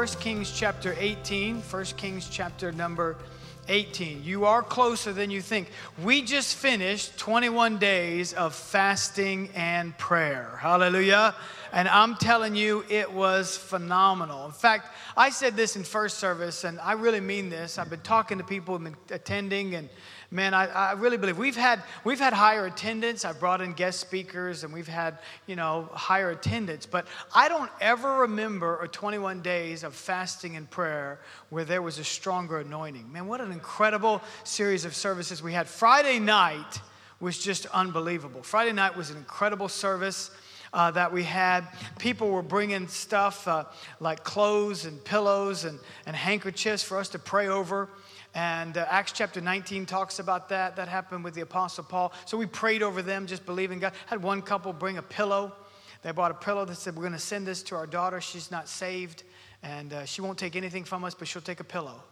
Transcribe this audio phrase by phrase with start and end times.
[0.00, 3.18] 1 Kings chapter 18, 1 Kings chapter number
[3.68, 4.24] 18.
[4.24, 5.68] You are closer than you think.
[6.02, 10.56] We just finished 21 days of fasting and prayer.
[10.58, 11.34] Hallelujah.
[11.70, 14.46] And I'm telling you, it was phenomenal.
[14.46, 17.76] In fact, I said this in first service, and I really mean this.
[17.76, 19.90] I've been talking to people who've been attending and
[20.30, 23.24] man, I, I really believe we've had we've had higher attendance.
[23.24, 26.86] I've brought in guest speakers and we've had you know higher attendance.
[26.86, 31.20] But I don't ever remember a 21 days of fasting and prayer
[31.50, 33.10] where there was a stronger anointing.
[33.12, 35.66] Man, what an incredible series of services we had.
[35.68, 36.80] Friday night
[37.18, 38.42] was just unbelievable.
[38.42, 40.30] Friday night was an incredible service.
[40.72, 41.66] Uh, that we had.
[41.98, 43.64] People were bringing stuff uh,
[43.98, 47.88] like clothes and pillows and, and handkerchiefs for us to pray over.
[48.34, 50.76] And uh, Acts chapter 19 talks about that.
[50.76, 52.12] That happened with the Apostle Paul.
[52.26, 53.92] So we prayed over them, just believing God.
[54.06, 55.52] Had one couple bring a pillow.
[56.02, 58.20] They brought a pillow that said, We're going to send this to our daughter.
[58.20, 59.24] She's not saved,
[59.62, 62.02] and uh, she won't take anything from us, but she'll take a pillow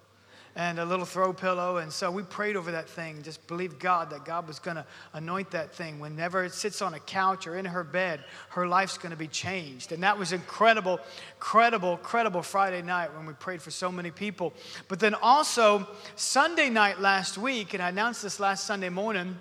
[0.58, 1.76] and a little throw pillow.
[1.76, 4.84] And so we prayed over that thing, just believed God that God was going to
[5.12, 6.00] anoint that thing.
[6.00, 9.28] Whenever it sits on a couch or in her bed, her life's going to be
[9.28, 9.92] changed.
[9.92, 10.98] And that was incredible,
[11.38, 14.52] credible, credible Friday night when we prayed for so many people.
[14.88, 19.36] But then also, Sunday night last week, and I announced this last Sunday morning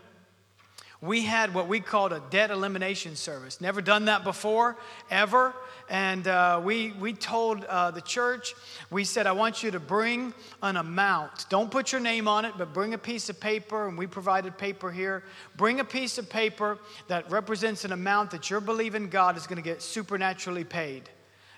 [1.01, 3.61] we had what we called a debt elimination service.
[3.61, 4.77] Never done that before,
[5.11, 5.53] ever.
[5.89, 8.55] And uh, we, we told uh, the church,
[8.89, 11.47] we said, I want you to bring an amount.
[11.49, 14.57] Don't put your name on it, but bring a piece of paper, and we provided
[14.57, 15.23] paper here.
[15.55, 19.57] Bring a piece of paper that represents an amount that you're believing God is going
[19.57, 21.09] to get supernaturally paid.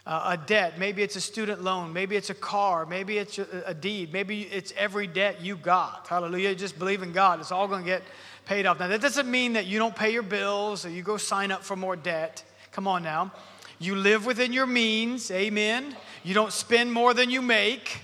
[0.06, 3.64] Uh, a debt, maybe it's a student loan, maybe it's a car, maybe it's a,
[3.66, 6.08] a deed, maybe it's every debt you got.
[6.08, 6.56] Hallelujah.
[6.56, 7.40] Just believe in God.
[7.40, 8.02] It's all going to get
[8.50, 8.80] paid off.
[8.80, 11.64] Now, that doesn't mean that you don't pay your bills or you go sign up
[11.64, 12.44] for more debt.
[12.72, 13.32] Come on now.
[13.78, 15.30] You live within your means.
[15.30, 15.96] Amen.
[16.24, 18.00] You don't spend more than you make.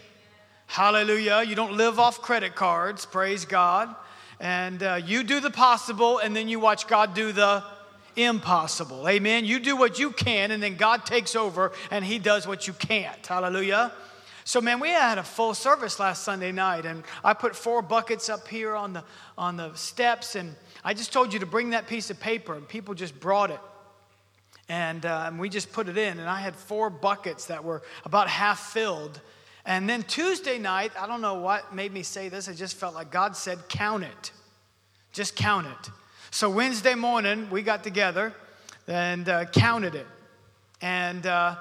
[0.67, 1.41] Hallelujah.
[1.41, 3.07] You don't live off credit cards.
[3.07, 3.95] Praise God.
[4.39, 7.63] And uh, you do the possible, and then you watch God do the
[8.15, 9.09] impossible.
[9.09, 9.45] Amen.
[9.45, 12.73] You do what you can, and then God takes over and He does what you
[12.73, 13.25] can't.
[13.25, 13.91] Hallelujah.
[14.47, 18.29] So, man, we had a full service last Sunday night, and I put four buckets
[18.29, 19.03] up here on the,
[19.39, 22.67] on the steps, and I just told you to bring that piece of paper, and
[22.67, 23.59] people just brought it.
[24.69, 27.81] And, uh, and we just put it in, and I had four buckets that were
[28.05, 29.19] about half filled.
[29.65, 32.93] And then Tuesday night, I don't know what made me say this, I just felt
[32.93, 34.31] like God said, count it.
[35.11, 35.91] Just count it.
[36.29, 38.31] So Wednesday morning, we got together
[38.87, 40.05] and uh, counted it.
[40.81, 41.55] And uh,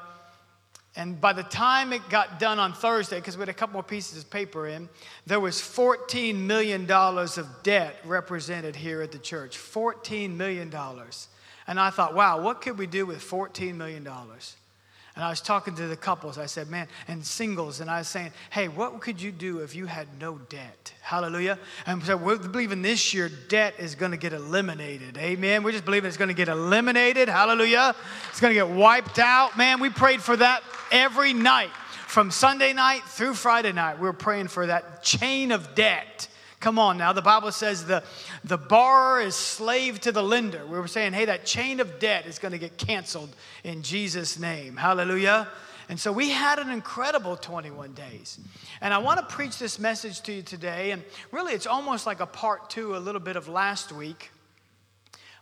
[0.96, 3.82] and by the time it got done on Thursday, because we had a couple more
[3.82, 4.88] pieces of paper in,
[5.26, 9.58] there was $14 million of debt represented here at the church.
[9.58, 10.72] $14 million.
[11.66, 14.06] And I thought, wow, what could we do with $14 million?
[15.16, 18.08] And I was talking to the couples, I said, man, and singles, and I was
[18.08, 20.92] saying, hey, what could you do if you had no debt?
[21.02, 21.56] Hallelujah.
[21.86, 25.16] And so we're believing this year debt is going to get eliminated.
[25.16, 25.62] Amen.
[25.62, 27.28] We're just believing it's going to get eliminated.
[27.28, 27.94] Hallelujah.
[28.30, 29.56] It's going to get wiped out.
[29.56, 31.70] Man, we prayed for that every night.
[32.08, 36.28] From Sunday night through Friday night, we were praying for that chain of debt
[36.64, 37.12] Come on now.
[37.12, 38.02] The Bible says the,
[38.42, 40.64] the borrower is slave to the lender.
[40.64, 43.28] We were saying, hey, that chain of debt is going to get canceled
[43.64, 44.74] in Jesus' name.
[44.74, 45.46] Hallelujah.
[45.90, 48.38] And so we had an incredible 21 days.
[48.80, 50.92] And I want to preach this message to you today.
[50.92, 54.30] And really, it's almost like a part two, a little bit of last week.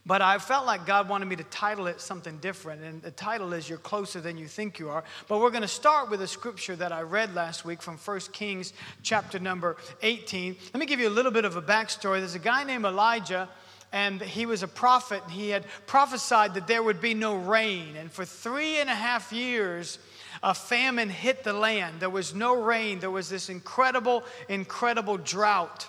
[0.04, 2.82] But I felt like God wanted me to title it something different.
[2.82, 5.04] And the title is You're Closer Than You Think You Are.
[5.28, 8.20] But we're going to start with a scripture that I read last week from 1
[8.32, 10.56] Kings chapter number 18.
[10.74, 12.18] Let me give you a little bit of a backstory.
[12.18, 13.48] There's a guy named Elijah
[13.92, 15.22] and he was a prophet.
[15.22, 17.94] and He had prophesied that there would be no rain.
[17.96, 19.98] And for three and a half years,
[20.42, 22.00] a famine hit the land.
[22.00, 22.98] There was no rain.
[22.98, 25.86] There was this incredible, incredible drought.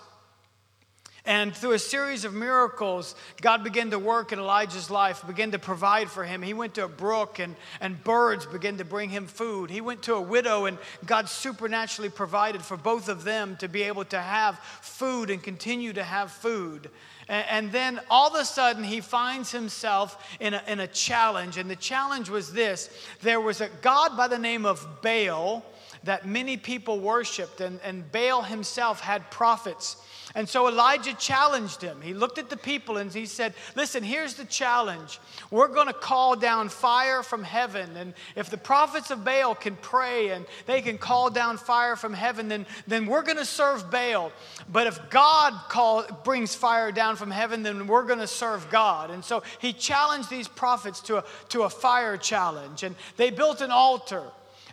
[1.25, 5.59] And through a series of miracles, God began to work in Elijah's life, began to
[5.59, 6.41] provide for him.
[6.41, 9.69] He went to a brook and, and birds began to bring him food.
[9.69, 13.83] He went to a widow and God supernaturally provided for both of them to be
[13.83, 16.89] able to have food and continue to have food.
[17.29, 21.57] And, and then all of a sudden, he finds himself in a, in a challenge.
[21.57, 22.89] And the challenge was this
[23.21, 25.63] there was a God by the name of Baal
[26.03, 29.95] that many people worshiped, and, and Baal himself had prophets.
[30.35, 32.01] And so Elijah challenged him.
[32.01, 35.19] He looked at the people and he said, Listen, here's the challenge.
[35.51, 37.95] We're going to call down fire from heaven.
[37.95, 42.13] And if the prophets of Baal can pray and they can call down fire from
[42.13, 44.31] heaven, then, then we're going to serve Baal.
[44.71, 49.11] But if God call, brings fire down from heaven, then we're going to serve God.
[49.11, 52.81] And so he challenged these prophets to a, to a fire challenge.
[52.81, 54.23] And they built an altar.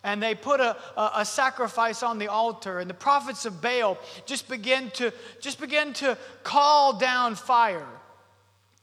[0.02, 2.78] And they put a, a, a, sacrifice on the altar.
[2.78, 7.86] And the prophets of baal just began to just began to call down fire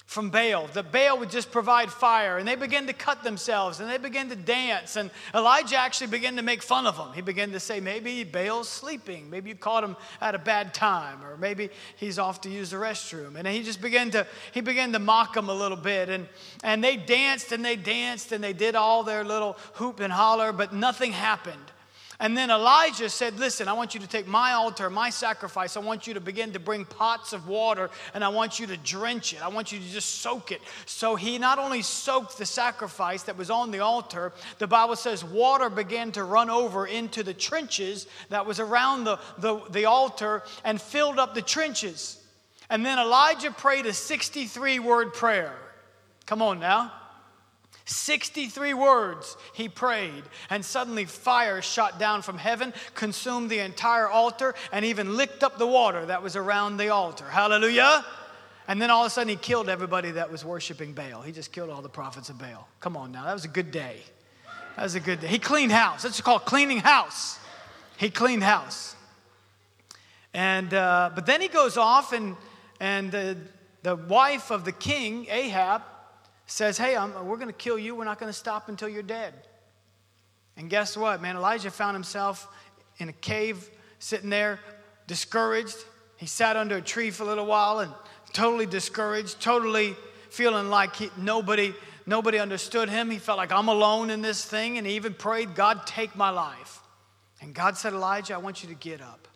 [0.08, 0.68] from Baal.
[0.68, 4.30] The Baal would just provide fire, and they began to cut themselves and they began
[4.30, 4.96] to dance.
[4.96, 7.12] And Elijah actually began to make fun of them.
[7.14, 9.30] He began to say, Maybe Baal's sleeping.
[9.30, 12.78] Maybe you caught him at a bad time, or maybe he's off to use the
[12.78, 13.36] restroom.
[13.36, 16.08] And he just began to he began to mock them a little bit.
[16.08, 16.30] And
[16.64, 20.54] and they danced and they danced and they did all their little hoop and holler,
[20.54, 21.74] but nothing happened.
[22.20, 25.78] And then Elijah said, Listen, I want you to take my altar, my sacrifice.
[25.78, 28.78] I want you to begin to bring pots of water and I want you to
[28.78, 29.44] drench it.
[29.44, 30.62] I want you to just soak it.
[30.88, 35.24] So he not only soaked the sacrifice that was on the altar, the Bible says
[35.24, 40.42] water began to run over into the trenches that was around the, the, the altar
[40.64, 42.20] and filled up the trenches.
[42.68, 45.54] And then Elijah prayed a 63 word prayer.
[46.26, 46.92] Come on now.
[47.88, 54.54] 63 words he prayed, and suddenly fire shot down from heaven, consumed the entire altar,
[54.72, 57.26] and even licked up the water that was around the altar.
[57.26, 58.06] Hallelujah!
[58.68, 61.22] And then all of a sudden he killed everybody that was worshiping Baal.
[61.22, 62.68] He just killed all the prophets of Baal.
[62.82, 64.02] Come on now, that was a good day.
[64.76, 65.28] That was a good day.
[65.28, 66.04] He cleaned house.
[66.04, 67.40] That's called cleaning house.
[67.98, 68.96] He cleaned house.
[70.34, 72.36] And, uh, but then he goes off, and,
[72.80, 73.34] and uh,
[73.82, 75.82] the wife of the king, Ahab,
[76.48, 77.96] says, Hey, I'm, we're going to kill you.
[77.96, 79.34] We're not going to stop until you're dead.
[80.56, 81.36] And guess what, man?
[81.36, 82.48] Elijah found himself
[82.98, 84.60] in a cave, sitting there,
[85.06, 85.78] discouraged.
[86.18, 87.94] He sat under a tree for a little while and
[88.34, 89.96] totally discouraged, totally
[90.30, 91.76] feeling like he, nobody,
[92.08, 93.12] nobody understood him.
[93.12, 96.32] He felt like I'm alone in this thing, and he even prayed, God, take my
[96.32, 96.80] life.
[97.40, 99.28] And God said, Elijah, I want you to get up.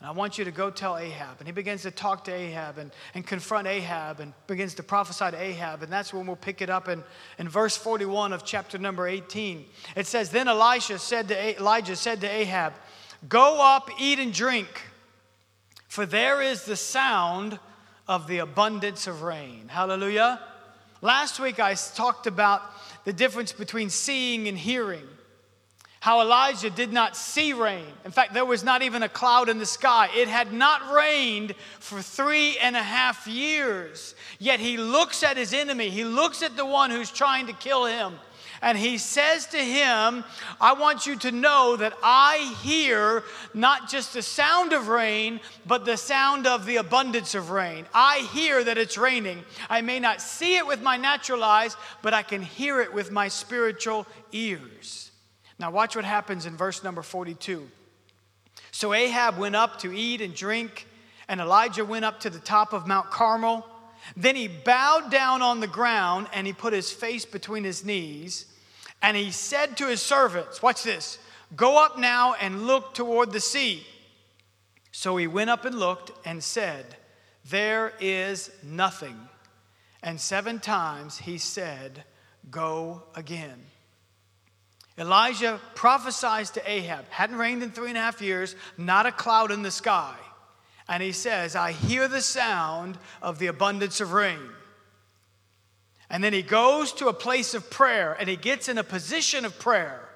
[0.00, 1.36] And I want you to go tell Ahab.
[1.38, 5.30] And he begins to talk to Ahab and, and confront Ahab and begins to prophesy
[5.30, 5.82] to Ahab.
[5.82, 7.04] And that's when we'll pick it up in,
[7.38, 9.66] in verse 41 of chapter number 18.
[9.96, 12.72] It says, Then Elisha said to, Elijah said to Ahab,
[13.28, 14.68] Go up, eat and drink,
[15.86, 17.58] for there is the sound
[18.08, 19.68] of the abundance of rain.
[19.68, 20.40] Hallelujah.
[21.02, 22.62] Last week I talked about
[23.04, 25.06] the difference between seeing and hearing
[26.00, 27.86] how Elijah did not see rain.
[28.06, 30.08] In fact, there was not even a cloud in the sky.
[30.16, 34.14] It had not rained for three and a half years.
[34.38, 37.84] Yet he looks at his enemy, he looks at the one who's trying to kill
[37.84, 38.14] him.
[38.62, 40.24] And he says to him,
[40.60, 43.22] I want you to know that I hear
[43.54, 47.86] not just the sound of rain, but the sound of the abundance of rain.
[47.94, 49.44] I hear that it's raining.
[49.70, 53.10] I may not see it with my natural eyes, but I can hear it with
[53.10, 55.09] my spiritual ears.
[55.60, 57.70] Now, watch what happens in verse number 42.
[58.72, 60.86] So Ahab went up to eat and drink,
[61.28, 63.66] and Elijah went up to the top of Mount Carmel.
[64.16, 68.46] Then he bowed down on the ground and he put his face between his knees.
[69.02, 71.18] And he said to his servants, Watch this,
[71.54, 73.86] go up now and look toward the sea.
[74.92, 76.96] So he went up and looked and said,
[77.44, 79.28] There is nothing.
[80.02, 82.04] And seven times he said,
[82.50, 83.66] Go again.
[85.00, 89.50] Elijah prophesies to Ahab, hadn't rained in three and a half years, not a cloud
[89.50, 90.14] in the sky.
[90.88, 94.50] And he says, I hear the sound of the abundance of rain.
[96.10, 99.46] And then he goes to a place of prayer and he gets in a position
[99.46, 100.06] of prayer.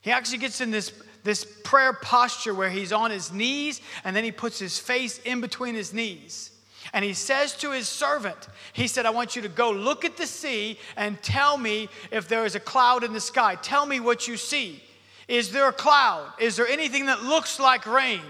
[0.00, 4.24] He actually gets in this, this prayer posture where he's on his knees and then
[4.24, 6.50] he puts his face in between his knees.
[6.96, 10.16] And he says to his servant, He said, I want you to go look at
[10.16, 13.56] the sea and tell me if there is a cloud in the sky.
[13.56, 14.82] Tell me what you see.
[15.28, 16.32] Is there a cloud?
[16.38, 18.22] Is there anything that looks like rain?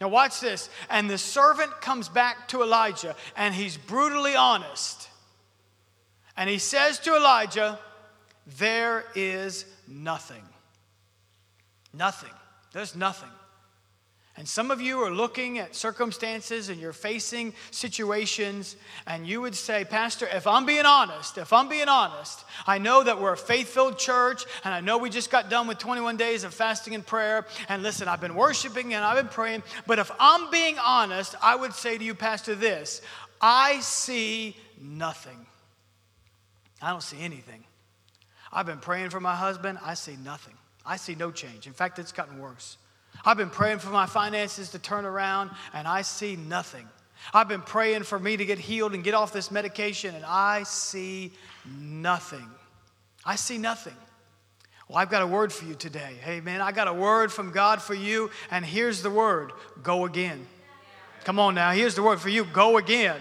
[0.00, 0.70] Now, watch this.
[0.88, 5.08] And the servant comes back to Elijah and he's brutally honest.
[6.36, 7.76] And he says to Elijah,
[8.56, 10.44] There is nothing.
[11.92, 12.30] Nothing.
[12.72, 13.30] There's nothing.
[14.36, 19.54] And some of you are looking at circumstances and you're facing situations, and you would
[19.54, 23.36] say, Pastor, if I'm being honest, if I'm being honest, I know that we're a
[23.36, 26.94] faith filled church, and I know we just got done with 21 days of fasting
[26.94, 27.46] and prayer.
[27.68, 31.54] And listen, I've been worshiping and I've been praying, but if I'm being honest, I
[31.54, 33.02] would say to you, Pastor, this
[33.38, 35.46] I see nothing.
[36.80, 37.64] I don't see anything.
[38.50, 40.54] I've been praying for my husband, I see nothing.
[40.86, 41.66] I see no change.
[41.66, 42.78] In fact, it's gotten worse.
[43.24, 46.88] I've been praying for my finances to turn around and I see nothing.
[47.32, 50.64] I've been praying for me to get healed and get off this medication and I
[50.64, 51.32] see
[51.64, 52.48] nothing.
[53.24, 53.94] I see nothing.
[54.88, 56.16] Well, I've got a word for you today.
[56.22, 59.52] Hey, man, I got a word from God for you, and here's the word
[59.82, 60.46] go again.
[61.24, 63.20] Come on now, here's the word for you go again.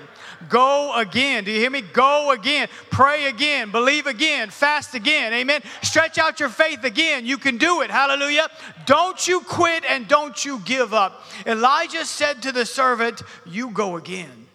[0.49, 1.43] Go again.
[1.43, 1.81] Do you hear me?
[1.81, 2.67] Go again.
[2.89, 3.71] Pray again.
[3.71, 4.49] Believe again.
[4.49, 5.33] Fast again.
[5.33, 5.61] Amen.
[5.83, 7.25] Stretch out your faith again.
[7.25, 7.91] You can do it.
[7.91, 8.47] Hallelujah.
[8.85, 11.23] Don't you quit and don't you give up.
[11.45, 14.47] Elijah said to the servant, You go again.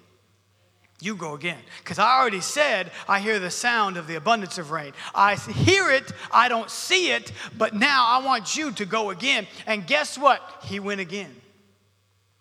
[1.01, 1.59] You go again.
[1.79, 4.93] Because I already said, I hear the sound of the abundance of rain.
[5.15, 9.47] I hear it, I don't see it, but now I want you to go again.
[9.67, 10.43] And guess what?
[10.65, 11.35] He went again.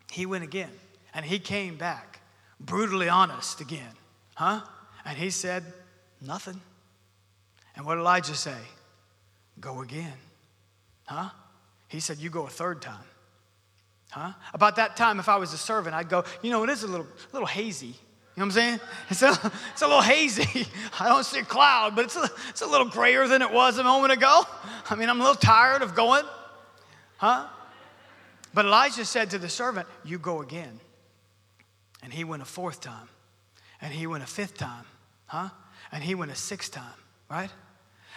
[0.09, 0.71] He went again.
[1.15, 2.19] And he came back,
[2.59, 3.93] brutally honest again.
[4.35, 4.61] Huh?
[5.05, 5.63] And he said,
[6.21, 6.59] Nothing.
[7.75, 8.57] And what did Elijah say?
[9.59, 10.13] Go again.
[11.05, 11.29] Huh?
[11.87, 13.05] He said, You go a third time.
[14.11, 14.33] Huh?
[14.53, 16.87] About that time, if I was a servant, I'd go, You know, it is a
[16.87, 17.87] little, little hazy.
[17.87, 18.79] You know what I'm saying?
[19.09, 20.67] It's a, it's a little hazy.
[20.99, 23.77] I don't see a cloud, but it's a, it's a little grayer than it was
[23.77, 24.41] a moment ago.
[24.89, 26.25] I mean, I'm a little tired of going.
[27.15, 27.47] Huh?
[28.53, 30.81] But Elijah said to the servant, You go again.
[32.05, 33.09] And he went a fourth time.
[33.81, 34.85] And he went a fifth time.
[35.25, 35.49] Huh?
[35.91, 36.93] And he went a sixth time,
[37.31, 37.49] right?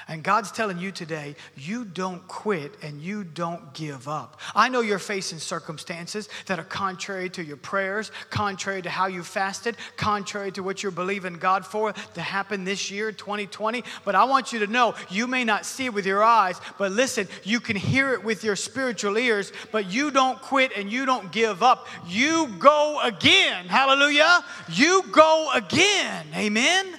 [0.09, 4.41] And God's telling you today, you don't quit and you don't give up.
[4.55, 9.23] I know you're facing circumstances that are contrary to your prayers, contrary to how you
[9.23, 13.85] fasted, contrary to what you're believing God for to happen this year, 2020.
[14.07, 16.91] But I want you to know you may not see it with your eyes, but
[16.91, 21.05] listen, you can hear it with your spiritual ears, but you don't quit and you
[21.05, 21.87] don't give up.
[22.07, 23.67] You go again.
[23.67, 24.43] Hallelujah.
[24.71, 26.27] You go again.
[26.35, 26.97] Amen.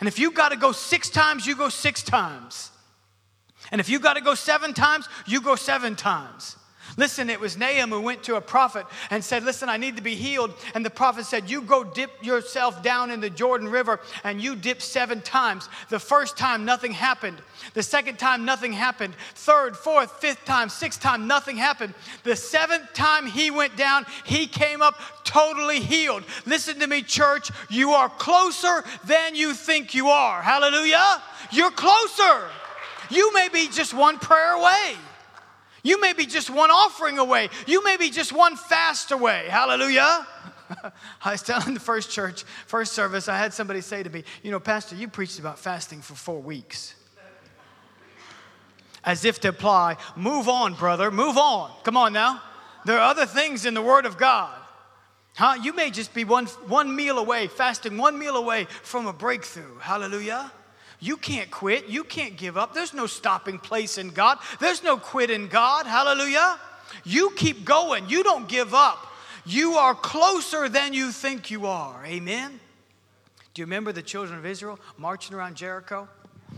[0.00, 2.70] And if you've got to go six times, you go six times.
[3.72, 6.56] And if you've got to go seven times, you go seven times.
[6.98, 10.02] Listen, it was Naaman who went to a prophet and said, Listen, I need to
[10.02, 10.54] be healed.
[10.74, 14.56] And the prophet said, You go dip yourself down in the Jordan River and you
[14.56, 15.68] dip seven times.
[15.90, 17.42] The first time, nothing happened.
[17.74, 19.14] The second time, nothing happened.
[19.34, 21.92] Third, fourth, fifth time, sixth time, nothing happened.
[22.24, 26.24] The seventh time he went down, he came up totally healed.
[26.46, 27.50] Listen to me, church.
[27.68, 30.40] You are closer than you think you are.
[30.40, 31.22] Hallelujah.
[31.52, 32.48] You're closer.
[33.10, 34.96] You may be just one prayer away.
[35.86, 37.48] You may be just one offering away.
[37.64, 39.46] You may be just one fast away.
[39.48, 40.26] Hallelujah.
[41.24, 44.50] I was telling the first church, first service, I had somebody say to me, You
[44.50, 46.96] know, Pastor, you preached about fasting for four weeks.
[49.04, 51.70] As if to apply, move on, brother, move on.
[51.84, 52.42] Come on now.
[52.84, 54.52] There are other things in the Word of God.
[55.36, 55.56] Huh?
[55.62, 59.78] You may just be one, one meal away, fasting one meal away from a breakthrough.
[59.78, 60.50] Hallelujah.
[61.00, 61.88] You can't quit.
[61.88, 62.74] You can't give up.
[62.74, 64.38] There's no stopping place in God.
[64.60, 65.86] There's no quit in God.
[65.86, 66.58] Hallelujah.
[67.04, 68.08] You keep going.
[68.08, 69.06] You don't give up.
[69.44, 72.04] You are closer than you think you are.
[72.04, 72.58] Amen.
[73.54, 76.08] Do you remember the children of Israel marching around Jericho?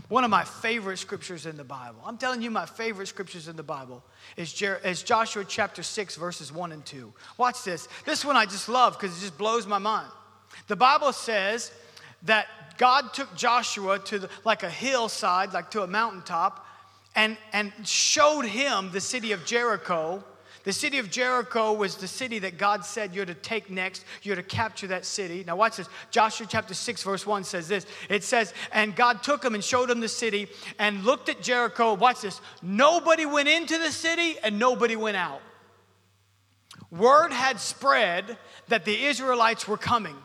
[0.07, 1.99] One of my favorite scriptures in the Bible.
[2.05, 4.03] I'm telling you, my favorite scriptures in the Bible
[4.37, 7.13] is, Jer- is Joshua chapter 6, verses 1 and 2.
[7.37, 7.87] Watch this.
[8.05, 10.11] This one I just love because it just blows my mind.
[10.67, 11.71] The Bible says
[12.23, 12.47] that
[12.79, 16.65] God took Joshua to the, like a hillside, like to a mountaintop,
[17.13, 20.23] and, and showed him the city of Jericho.
[20.63, 24.05] The city of Jericho was the city that God said you're to take next.
[24.23, 25.43] You're to capture that city.
[25.45, 25.89] Now, watch this.
[26.09, 27.85] Joshua chapter 6, verse 1 says this.
[28.09, 30.47] It says, And God took him and showed him the city
[30.79, 31.95] and looked at Jericho.
[31.95, 32.39] Watch this.
[32.61, 35.41] Nobody went into the city and nobody went out.
[36.91, 38.37] Word had spread
[38.69, 40.15] that the Israelites were coming.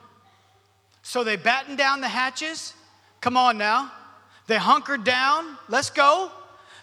[1.04, 2.72] So they battened down the hatches.
[3.20, 3.92] Come on now.
[4.46, 5.58] They hunkered down.
[5.68, 6.32] Let's go.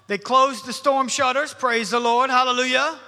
[0.06, 1.56] They closed the storm shutters.
[1.56, 2.30] Praise the Lord.
[2.30, 3.00] Hallelujah.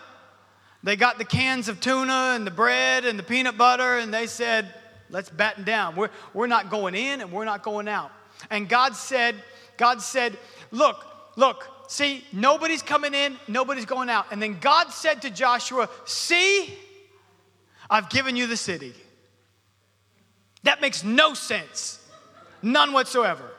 [0.82, 4.26] They got the cans of tuna and the bread and the peanut butter, and they
[4.26, 4.74] said,
[5.12, 5.96] Let's batten down.
[5.96, 8.12] We're, we're not going in and we're not going out.
[8.50, 9.36] And God said,
[9.78, 10.36] God said,
[10.72, 11.06] Look,
[11.36, 14.26] look, see, nobody's coming in, nobody's going out.
[14.32, 16.76] And then God said to Joshua, See,
[17.88, 18.96] I've given you the city.
[20.64, 22.00] That makes no sense.
[22.62, 23.50] None whatsoever.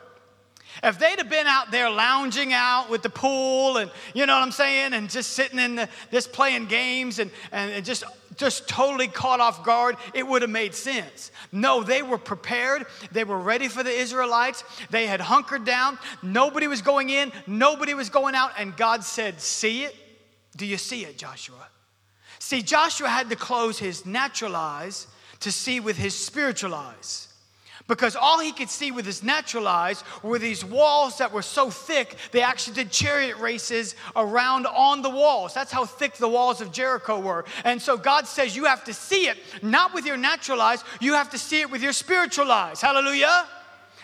[0.83, 4.43] If they'd have been out there lounging out with the pool and, you know what
[4.43, 8.03] I'm saying, and just sitting in the, just playing games and, and just,
[8.35, 11.31] just totally caught off guard, it would have made sense.
[11.51, 12.85] No, they were prepared.
[13.11, 14.63] They were ready for the Israelites.
[14.89, 15.97] They had hunkered down.
[16.21, 18.51] Nobody was going in, nobody was going out.
[18.57, 19.95] And God said, See it?
[20.57, 21.67] Do you see it, Joshua?
[22.39, 25.07] See, Joshua had to close his natural eyes
[25.45, 27.27] to see with his spiritual eyes.
[27.87, 31.69] Because all he could see with his natural eyes were these walls that were so
[31.69, 35.53] thick, they actually did chariot races around on the walls.
[35.53, 37.45] That's how thick the walls of Jericho were.
[37.63, 41.13] And so God says you have to see it, not with your natural eyes, you
[41.13, 42.81] have to see it with your spiritual eyes.
[42.81, 43.45] Hallelujah.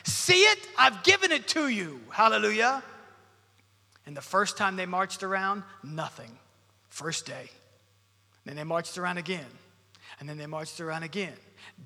[0.04, 2.02] See it, I've given it to you.
[2.12, 2.84] Hallelujah.
[4.06, 6.38] And the first time they marched around, nothing.
[6.90, 7.50] First day.
[8.46, 9.46] Then they marched around again.
[10.22, 11.34] And then they marched around again,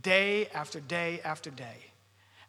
[0.03, 1.77] day after day after day.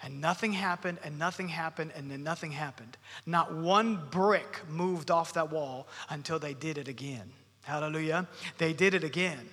[0.03, 2.97] And nothing happened, and nothing happened, and then nothing happened.
[3.25, 7.31] Not one brick moved off that wall until they did it again.
[7.63, 8.27] Hallelujah.
[8.59, 9.49] They did it again.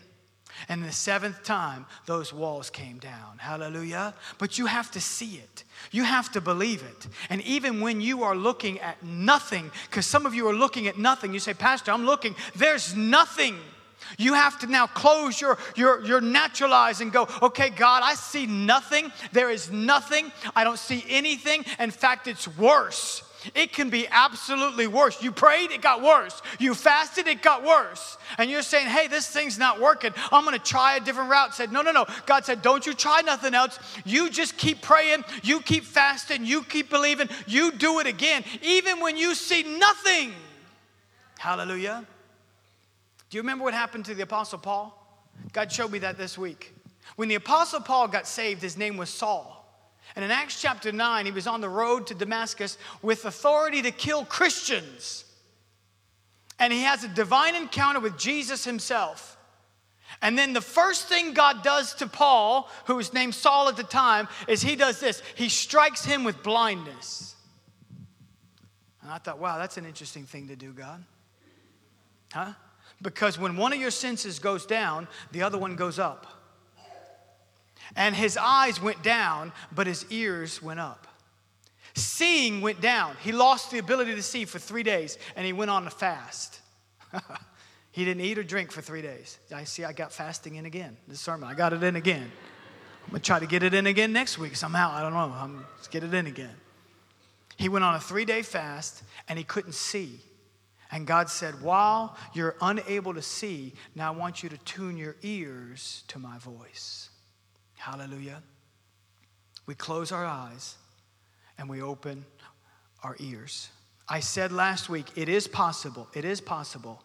[0.70, 3.38] And the seventh time, those walls came down.
[3.38, 4.16] Hallelujah.
[4.40, 7.08] But you have to see it, you have to believe it.
[7.30, 10.98] And even when you are looking at nothing, because some of you are looking at
[10.98, 13.60] nothing, you say, Pastor, I'm looking, there's nothing.
[14.18, 18.16] You have to now close your, your, your natural eyes and go, okay, God, I
[18.16, 19.12] see nothing.
[19.32, 20.32] There is nothing.
[20.56, 21.66] I don't see anything.
[21.80, 23.24] In fact, it's worse.
[23.56, 25.22] It can be absolutely worse.
[25.22, 26.42] You prayed, it got worse.
[26.60, 28.18] You fasted, it got worse.
[28.38, 30.14] And you're saying, hey, this thing's not working.
[30.32, 31.54] I'm going to try a different route.
[31.54, 32.06] Said, no, no, no.
[32.26, 33.80] God said, don't you try nothing else.
[34.06, 35.24] You just keep praying.
[35.44, 36.46] You keep fasting.
[36.46, 37.30] You keep believing.
[37.48, 40.32] You do it again, even when you see nothing.
[41.38, 42.06] Hallelujah.
[43.34, 44.96] Do you remember what happened to the Apostle Paul?
[45.54, 46.72] God showed me that this week.
[47.16, 49.76] When the Apostle Paul got saved, his name was Saul.
[50.16, 53.90] And in Acts chapter 9, he was on the road to Damascus with authority to
[53.90, 55.26] kill Christians.
[56.60, 59.36] And he has a divine encounter with Jesus himself.
[60.22, 63.84] And then the first thing God does to Paul, who was named Saul at the
[63.84, 67.34] time, is he does this he strikes him with blindness.
[69.02, 71.04] And I thought, wow, that's an interesting thing to do, God.
[72.32, 72.54] Huh?
[73.02, 76.28] Because when one of your senses goes down, the other one goes up.
[77.96, 81.08] And his eyes went down, but his ears went up.
[81.96, 83.16] Seeing went down.
[83.22, 86.60] He lost the ability to see for three days, and he went on a fast.
[87.92, 89.38] he didn't eat or drink for three days.
[89.54, 90.98] I see I got fasting in again.
[91.08, 92.32] This sermon, I got it in again.
[93.06, 94.92] I'm gonna try to get it in again next week somehow.
[94.92, 95.20] I don't know.
[95.20, 96.56] I'm, let's get it in again.
[97.58, 100.20] He went on a three day fast, and he couldn't see.
[100.94, 105.16] And God said, While you're unable to see, now I want you to tune your
[105.24, 107.10] ears to my voice.
[107.78, 108.44] Hallelujah.
[109.66, 110.76] We close our eyes
[111.58, 112.26] and we open
[113.02, 113.70] our ears.
[114.08, 117.02] I said last week, it is possible, it is possible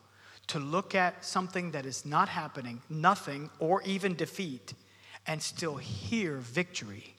[0.49, 4.75] to look at something that is not happening, nothing, or even defeat,
[5.27, 7.15] and still hear victory.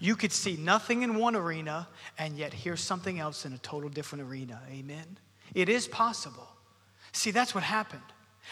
[0.00, 1.86] You could see nothing in one arena
[2.18, 4.60] and yet hear something else in a total different arena.
[4.68, 5.18] Amen.
[5.54, 6.48] It is possible.
[7.12, 8.02] See, that's what happened.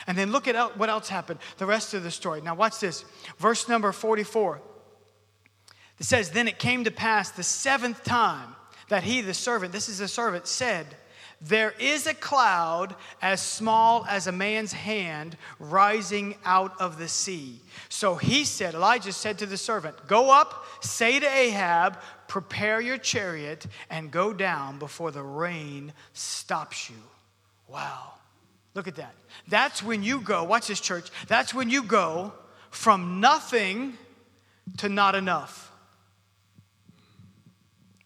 [0.07, 2.41] And then look at what else happened, the rest of the story.
[2.41, 3.05] Now, watch this.
[3.39, 4.61] Verse number 44.
[5.99, 8.55] It says, Then it came to pass the seventh time
[8.89, 10.87] that he, the servant, this is the servant, said,
[11.40, 17.61] There is a cloud as small as a man's hand rising out of the sea.
[17.88, 21.98] So he said, Elijah said to the servant, Go up, say to Ahab,
[22.29, 26.96] Prepare your chariot, and go down before the rain stops you.
[27.68, 28.12] Wow.
[28.74, 29.14] Look at that.
[29.48, 31.11] That's when you go, watch this, church.
[31.26, 32.33] That's when you go
[32.70, 33.94] from nothing
[34.76, 35.72] to not enough.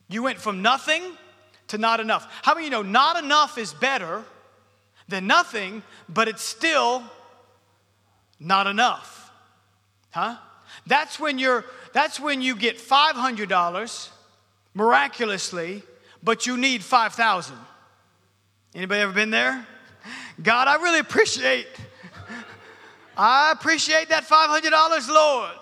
[0.09, 1.03] You went from nothing
[1.69, 2.27] to not enough.
[2.43, 4.23] How many you know not enough is better
[5.09, 7.03] than nothing, but it's still
[8.39, 9.31] not enough?
[10.11, 10.37] Huh?
[10.87, 14.09] That's when you're that's when you get $500
[14.75, 15.83] miraculously,
[16.25, 17.57] but you need 5,000.
[18.75, 19.65] Anybody ever been there?
[20.43, 21.69] God, I really appreciate,
[23.17, 25.53] I appreciate that $500, Lord.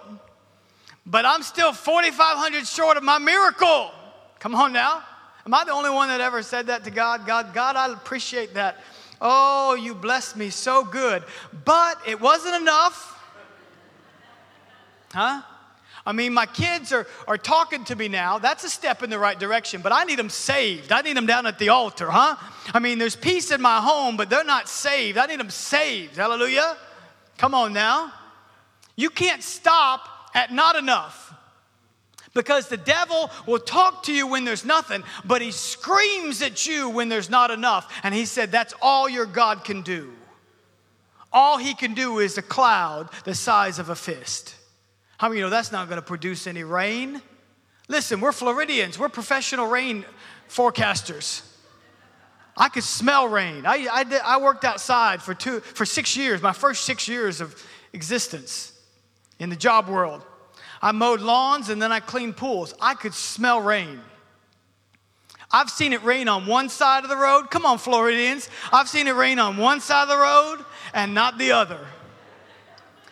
[1.04, 3.90] But I'm still 4,500 short of my miracle.
[4.38, 5.02] Come on now.
[5.44, 7.26] Am I the only one that ever said that to God?
[7.26, 8.78] God, God, I appreciate that.
[9.20, 11.24] Oh, you blessed me so good.
[11.64, 13.08] But it wasn't enough.
[15.12, 15.42] Huh?
[16.04, 18.38] I mean, my kids are, are talking to me now.
[18.38, 20.90] That's a step in the right direction, but I need them saved.
[20.90, 22.36] I need them down at the altar, huh?
[22.74, 25.16] I mean, there's peace in my home, but they're not saved.
[25.16, 26.16] I need them saved.
[26.16, 26.76] Hallelujah.
[27.38, 28.12] Come on now.
[28.96, 31.32] You can't stop at not enough
[32.34, 36.88] because the devil will talk to you when there's nothing, but he screams at you
[36.88, 37.92] when there's not enough.
[38.02, 40.12] And he said, That's all your God can do.
[41.32, 44.54] All he can do is a cloud the size of a fist.
[45.18, 47.22] How many you know that's not going to produce any rain?
[47.88, 50.04] Listen, we're Floridians, we're professional rain
[50.48, 51.42] forecasters.
[52.56, 53.64] I could smell rain.
[53.64, 57.40] I, I, did, I worked outside for, two, for six years, my first six years
[57.40, 57.62] of
[57.94, 58.78] existence
[59.38, 60.22] in the job world.
[60.82, 62.74] I mowed lawns and then I cleaned pools.
[62.80, 64.00] I could smell rain.
[65.50, 67.50] I've seen it rain on one side of the road.
[67.50, 68.48] Come on, Floridians.
[68.72, 70.64] I've seen it rain on one side of the road
[70.94, 71.78] and not the other.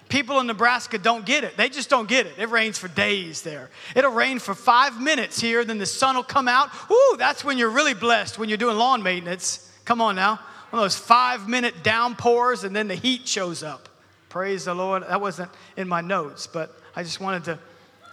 [0.08, 1.56] People in Nebraska don't get it.
[1.56, 2.32] They just don't get it.
[2.36, 3.70] It rains for days there.
[3.94, 6.70] It'll rain for five minutes here, then the sun will come out.
[6.90, 9.70] Ooh, that's when you're really blessed when you're doing lawn maintenance.
[9.84, 10.40] Come on now.
[10.70, 13.89] One of those five minute downpours, and then the heat shows up.
[14.30, 15.02] Praise the Lord.
[15.02, 17.58] That wasn't in my notes, but I just wanted to,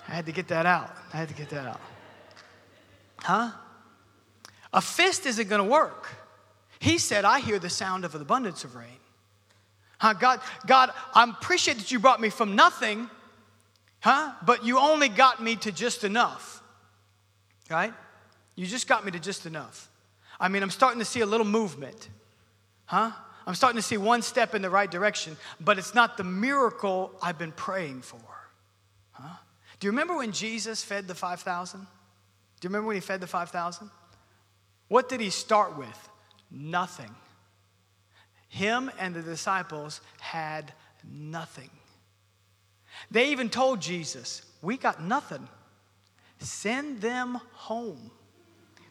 [0.08, 0.94] I had to get that out.
[1.14, 1.82] I had to get that out.
[3.20, 3.52] Huh?
[4.74, 6.10] A fist isn't going to work.
[6.80, 9.00] He said, I hear the sound of an abundance of rain.
[10.00, 10.14] Huh?
[10.14, 13.10] God, God, I appreciate that you brought me from nothing,
[14.00, 14.32] huh?
[14.46, 16.62] But you only got me to just enough,
[17.70, 17.94] right?
[18.56, 19.90] You just got me to just enough.
[20.40, 22.10] I mean, I'm starting to see a little movement,
[22.86, 23.12] huh?
[23.48, 27.12] I'm starting to see one step in the right direction, but it's not the miracle
[27.22, 28.20] I've been praying for,
[29.14, 29.38] huh?
[29.80, 31.80] Do you remember when Jesus fed the 5,000?
[31.80, 31.86] Do
[32.62, 33.90] you remember when he fed the 5,000?
[34.90, 36.10] What did he start with?
[36.52, 37.16] Nothing.
[38.50, 40.74] Him and the disciples had
[41.10, 41.70] nothing.
[43.12, 45.48] They even told Jesus, We got nothing.
[46.40, 48.12] Send them home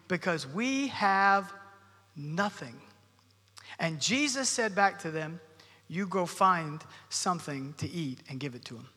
[0.07, 1.53] because we have
[2.15, 2.75] nothing.
[3.79, 5.39] And Jesus said back to them,
[5.87, 8.89] You go find something to eat and give it to them.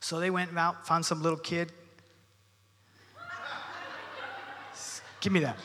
[0.00, 1.72] So they went out, found some little kid.
[5.20, 5.56] Give me that.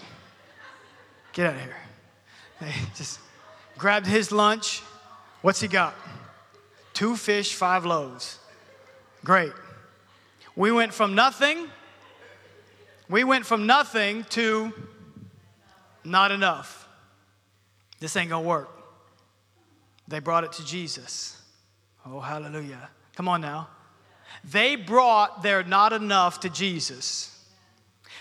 [1.33, 1.75] Get out of here.
[2.59, 3.19] They just
[3.77, 4.81] grabbed his lunch.
[5.41, 5.93] What's he got?
[6.93, 8.39] Two fish, five loaves.
[9.23, 9.51] Great.
[10.55, 11.67] We went from nothing,
[13.09, 14.71] we went from nothing to
[16.03, 16.82] not enough.
[18.03, 18.69] This ain't gonna work.
[20.09, 21.41] They brought it to Jesus.
[22.05, 22.89] Oh, hallelujah.
[23.15, 23.69] Come on now.
[24.43, 27.29] They brought their not enough to Jesus.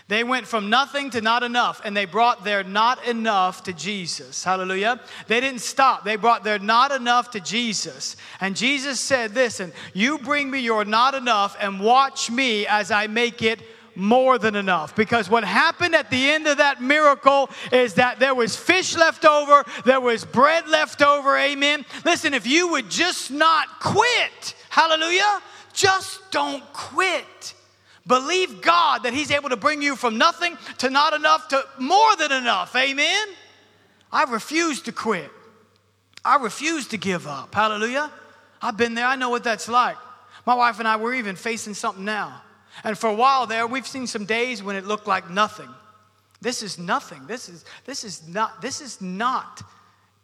[0.06, 4.44] They went from nothing to not enough, and they brought their not enough to Jesus.
[4.44, 5.00] Hallelujah.
[5.26, 6.04] They didn't stop.
[6.04, 8.14] They brought their not enough to Jesus.
[8.40, 13.08] And Jesus said, Listen, you bring me your not enough and watch me as I
[13.08, 13.60] make it
[13.94, 14.94] more than enough.
[14.96, 19.24] Because what happened at the end of that miracle is that there was fish left
[19.24, 21.36] over, there was bread left over.
[21.36, 21.84] Amen.
[22.04, 27.54] Listen, if you would just not quit, hallelujah, just don't quit.
[28.06, 32.16] Believe God that He's able to bring you from nothing to not enough to more
[32.16, 32.74] than enough.
[32.74, 33.28] Amen?
[34.10, 35.30] I refuse to quit.
[36.24, 37.54] I refuse to give up.
[37.54, 38.10] Hallelujah.
[38.60, 39.06] I've been there.
[39.06, 39.96] I know what that's like.
[40.46, 42.42] My wife and I, we're even facing something now.
[42.84, 45.68] And for a while there, we've seen some days when it looked like nothing.
[46.40, 47.26] This is nothing.
[47.26, 49.62] This is, this is not, this is not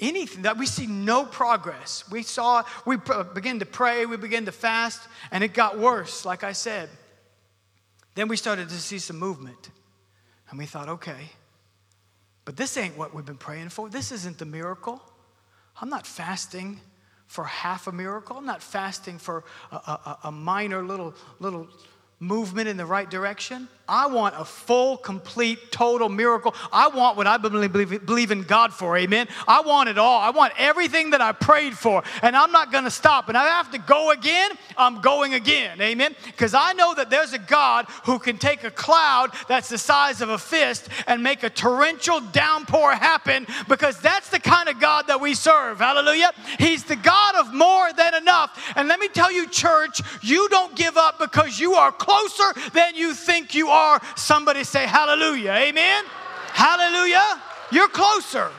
[0.01, 2.05] anything that we see no progress.
[2.11, 2.97] We saw, we
[3.35, 6.89] began to pray, we began to fast, and it got worse, like I said.
[8.15, 9.71] Then we started to see some movement.
[10.51, 11.31] And we thought, okay,
[12.45, 13.91] but this ain't what we've been praying for.
[13.91, 15.03] This isn't the miracle.
[15.81, 16.81] I'm not fasting
[17.27, 18.37] for half a miracle.
[18.39, 21.69] I'm not fasting for a, a, a minor little, little
[22.21, 23.69] movement in the right direction.
[23.91, 26.55] I want a full, complete, total miracle.
[26.71, 29.29] I want what I believe, in God for, amen.
[29.47, 30.21] I want it all.
[30.21, 33.31] I want everything that I prayed for, and I'm not going to stop.
[33.31, 36.15] And I have to go again, I'm going again, amen.
[36.27, 40.21] Because I know that there's a God who can take a cloud that's the size
[40.21, 45.07] of a fist and make a torrential downpour happen, because that's the kind of God
[45.07, 46.33] that we serve, hallelujah.
[46.59, 48.63] He's the God of more than enough.
[48.77, 52.97] And let me tell you, church, you don't give up because you are closer than
[52.97, 55.53] you think you are somebody say hallelujah.
[55.53, 56.05] Amen?
[56.53, 57.43] Hallelujah.
[57.71, 58.51] You're closer.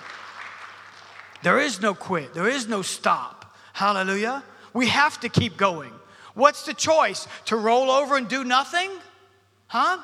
[1.42, 3.56] There is no quit, there is no stop.
[3.74, 4.44] Hallelujah.
[4.74, 5.92] We have to keep going.
[6.36, 7.28] What's the choice?
[7.46, 8.90] To roll over and do nothing?
[9.68, 10.00] Huh?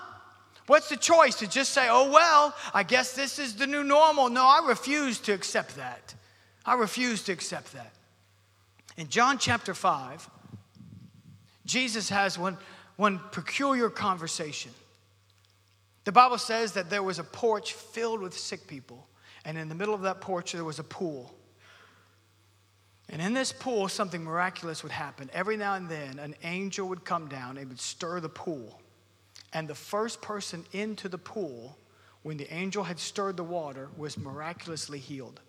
[0.67, 1.36] What's the choice?
[1.36, 4.29] To just say, oh, well, I guess this is the new normal?
[4.29, 6.15] No, I refuse to accept that.
[6.65, 7.93] I refuse to accept that.
[8.97, 10.29] In John chapter 5,
[11.65, 12.58] Jesus has one,
[12.95, 14.71] one peculiar conversation.
[16.05, 19.08] The Bible says that there was a porch filled with sick people,
[19.43, 21.34] and in the middle of that porch, there was a pool.
[23.10, 25.29] And in this pool, something miraculous would happen.
[25.34, 28.81] Every now and then, an angel would come down and would stir the pool.
[29.53, 31.77] And the first person into the pool,
[32.23, 35.39] when the angel had stirred the water, was miraculously healed.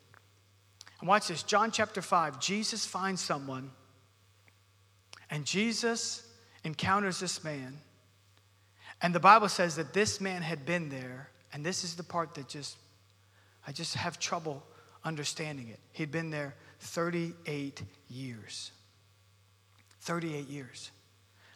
[1.01, 3.71] And watch this John chapter 5, Jesus finds someone,
[5.31, 6.26] and Jesus
[6.67, 7.79] encounters this man.
[9.01, 12.35] And the Bible says that this man had been there, and this is the part
[12.35, 12.77] that just,
[13.67, 14.63] I just have trouble
[15.05, 15.79] understanding it.
[15.93, 18.73] He'd been there 38 years.
[20.01, 20.91] 38 years.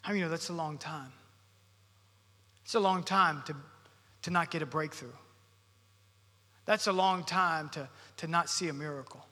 [0.02, 1.12] How many know that's a long time?
[2.64, 3.56] It's a long time to,
[4.22, 5.08] to not get a breakthrough.
[6.66, 9.26] That's a long time to, to not see a miracle.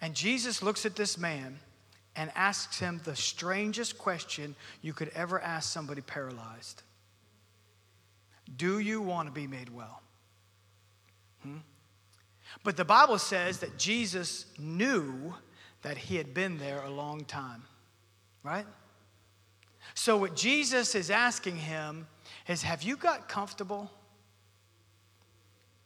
[0.00, 1.58] And Jesus looks at this man
[2.16, 6.82] and asks him the strangest question you could ever ask somebody paralyzed
[8.56, 10.02] Do you want to be made well?
[11.42, 11.58] Hmm?
[12.64, 15.34] But the Bible says that Jesus knew
[15.82, 17.62] that he had been there a long time,
[18.42, 18.66] right?
[19.94, 22.06] So, what Jesus is asking him
[22.48, 23.90] is Have you got comfortable?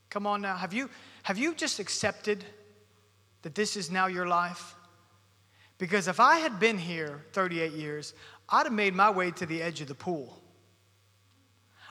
[0.09, 0.57] Come on now.
[0.57, 0.91] Have you,
[1.23, 2.45] have you just accepted
[3.43, 4.75] that this is now your life?
[5.81, 8.13] Because if I had been here 38 years,
[8.51, 10.39] I'd have made my way to the edge of the pool.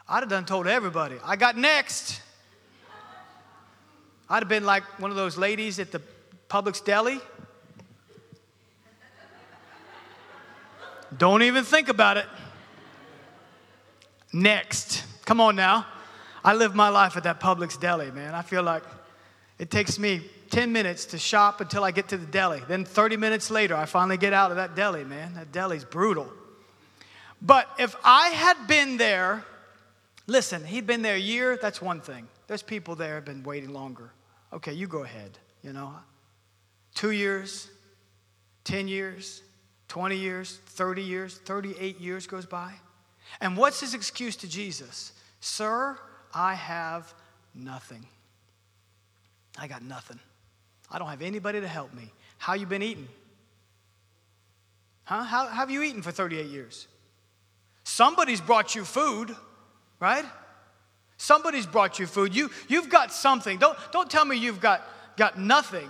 [0.08, 2.22] I'd have done told everybody, I got next.
[4.30, 6.04] I'd have been like one of those ladies at the
[6.50, 7.20] Publix deli.
[11.18, 12.28] Don't even think about it.
[14.32, 15.04] Next.
[15.26, 15.88] Come on now.
[16.46, 18.36] I live my life at that Publix deli, man.
[18.36, 18.84] I feel like
[19.60, 22.62] it takes me 10 minutes to shop until I get to the deli.
[22.68, 25.36] Then 30 minutes later, I finally get out of that deli, man.
[25.36, 26.32] That deli's brutal.
[27.42, 29.44] But if I had been there,
[30.28, 32.28] listen, he'd been there a year, that's one thing.
[32.48, 34.12] There's people there have been waiting longer.
[34.52, 35.94] Okay, you go ahead, you know.
[36.96, 37.70] Two years,
[38.64, 39.44] 10 years,
[39.90, 42.74] 20 years, 30 years, 38 years goes by.
[43.42, 45.14] And what's his excuse to Jesus?
[45.40, 45.98] Sir,
[46.34, 47.14] I have
[47.54, 48.06] nothing.
[49.58, 50.20] I got nothing.
[50.92, 52.12] I don't have anybody to help me.
[52.38, 53.08] How you been eating?
[55.04, 55.24] Huh?
[55.24, 56.88] How, how have you eaten for 38 years?
[57.84, 59.36] Somebody's brought you food,
[60.00, 60.26] right?
[61.18, 62.36] Somebody's brought you food.
[62.36, 63.58] You, you've got something.
[63.58, 64.84] Don't, don't tell me you've got,
[65.18, 65.90] got nothing.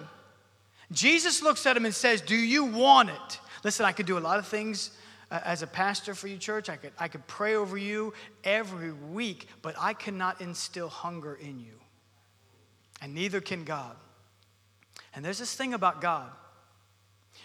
[0.92, 3.40] Jesus looks at him and says, Do you want it?
[3.64, 4.92] Listen, I could do a lot of things
[5.30, 6.70] uh, as a pastor for you, church.
[6.70, 11.60] I could, I could pray over you every week, but I cannot instill hunger in
[11.60, 11.74] you.
[13.02, 13.96] And neither can God.
[15.16, 16.30] And there's this thing about God.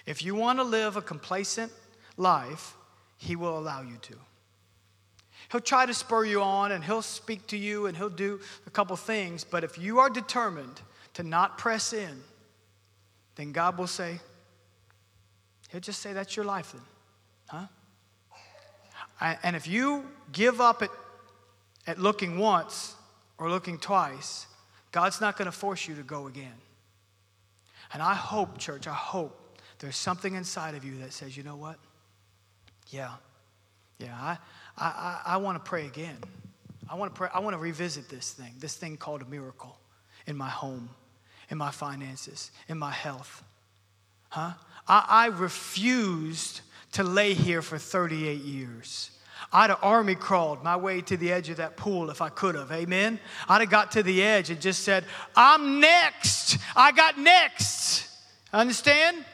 [0.07, 1.73] If you want to live a complacent
[2.17, 2.75] life,
[3.17, 4.15] He will allow you to.
[5.51, 8.71] He'll try to spur you on and he'll speak to you and he'll do a
[8.71, 9.45] couple things.
[9.45, 10.81] But if you are determined
[11.15, 12.23] to not press in,
[13.37, 14.21] then God will say,
[15.71, 16.83] He'll just say, That's your life then.
[19.21, 19.37] Huh?
[19.43, 20.91] And if you give up at,
[21.87, 22.95] at looking once
[23.39, 24.47] or looking twice,
[24.95, 26.55] God's not going to force you to go again.
[27.93, 31.57] And I hope, church, I hope there's something inside of you that says, you know
[31.57, 31.81] what?
[32.91, 33.11] Yeah,
[33.99, 34.39] yeah, I,
[34.79, 36.17] I, I, I want to pray again.
[36.89, 39.77] I want to pray, I want to revisit this thing, this thing called a miracle
[40.29, 40.89] in my home,
[41.51, 43.43] in my finances, in my health.
[44.29, 44.53] Huh?
[44.87, 46.61] I, I refused
[46.93, 49.11] to lay here for 38 years.
[49.53, 52.55] I'd have army crawled my way to the edge of that pool if I could
[52.55, 52.73] have.
[52.73, 53.21] Amen.
[53.49, 55.05] I'd have got to the edge and just said,
[55.37, 56.59] I'm next.
[56.75, 58.09] I got next.
[58.53, 59.25] Understand?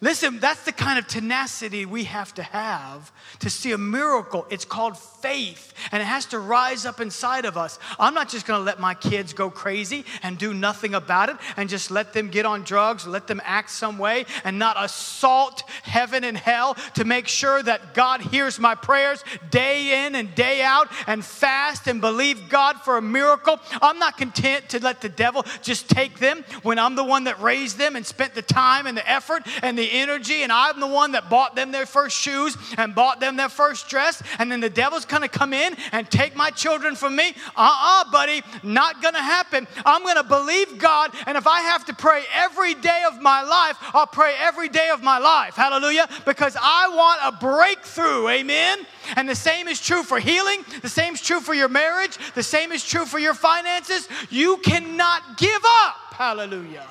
[0.00, 4.46] Listen, that's the kind of tenacity we have to have to see a miracle.
[4.50, 7.78] It's called faith, and it has to rise up inside of us.
[7.98, 11.36] I'm not just going to let my kids go crazy and do nothing about it
[11.56, 15.62] and just let them get on drugs, let them act some way, and not assault
[15.82, 20.62] heaven and hell to make sure that God hears my prayers day in and day
[20.62, 23.60] out and fast and believe God for a miracle.
[23.80, 27.40] I'm not content to let the devil just take them when I'm the one that
[27.40, 30.86] raised them and spent the time and the effort and the energy, and I'm the
[30.86, 34.60] one that bought them their first shoes and bought them their first dress, and then
[34.60, 37.34] the devil's gonna come in and take my children from me.
[37.56, 39.66] Uh uh buddy, not gonna happen.
[39.84, 43.76] I'm gonna believe God, and if I have to pray every day of my life,
[43.94, 45.54] I'll pray every day of my life.
[45.54, 46.08] Hallelujah.
[46.24, 48.28] Because I want a breakthrough.
[48.28, 48.78] Amen.
[49.16, 52.42] And the same is true for healing, the same is true for your marriage, the
[52.42, 54.08] same is true for your finances.
[54.30, 56.14] You cannot give up.
[56.14, 56.86] Hallelujah.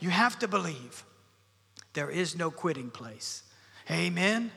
[0.00, 1.04] You have to believe.
[1.94, 3.42] There is no quitting place.
[3.90, 4.50] Amen.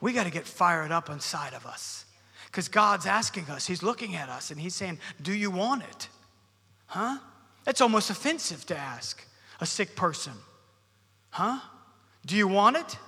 [0.00, 2.04] We got to get fired up inside of us
[2.46, 3.66] because God's asking us.
[3.66, 6.08] He's looking at us and He's saying, Do you want it?
[6.86, 7.18] Huh?
[7.64, 9.24] That's almost offensive to ask
[9.60, 10.34] a sick person.
[11.30, 11.60] Huh?
[12.26, 12.98] Do you want it?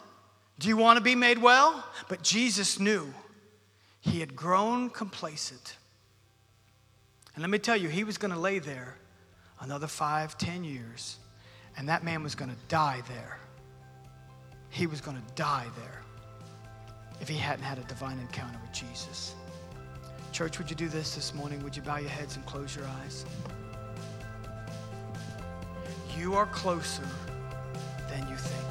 [0.58, 1.84] Do you want to be made well?
[2.08, 3.12] But Jesus knew
[4.00, 5.76] he had grown complacent.
[7.34, 8.96] And let me tell you, he was going to lay there
[9.60, 11.16] another five, ten years,
[11.76, 13.40] and that man was going to die there
[14.74, 16.02] he was going to die there
[17.20, 19.36] if he hadn't had a divine encounter with Jesus.
[20.32, 21.62] Church, would you do this this morning?
[21.62, 23.24] Would you bow your heads and close your eyes?
[26.18, 27.06] You are closer
[28.10, 28.63] than you think.